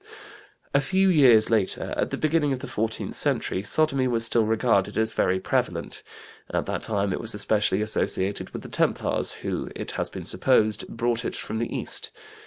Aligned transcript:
A 0.73 0.81
few 0.81 1.09
years 1.11 1.51
later, 1.51 1.93
at 1.95 2.09
the 2.09 2.17
beginning 2.17 2.51
of 2.51 2.57
the 2.57 2.67
fourteenth 2.67 3.13
century, 3.15 3.61
sodomy 3.61 4.07
was 4.07 4.25
still 4.25 4.47
regarded 4.47 4.97
as 4.97 5.13
very 5.13 5.39
prevalent. 5.39 6.01
At 6.51 6.65
that 6.65 6.81
time 6.81 7.13
it 7.13 7.19
was 7.21 7.35
especially 7.35 7.81
associated 7.83 8.49
with 8.49 8.63
the 8.63 8.67
Templars 8.69 9.31
who, 9.45 9.69
it 9.75 9.91
has 9.91 10.09
been 10.09 10.23
supposed, 10.25 10.87
brought 10.87 11.23
it 11.23 11.35
from 11.35 11.59
the 11.59 11.71
East. 11.71 12.09